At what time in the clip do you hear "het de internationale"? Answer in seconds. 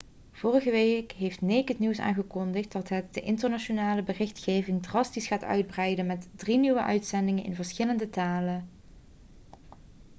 2.89-4.03